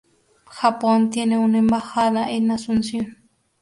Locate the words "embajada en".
1.59-2.49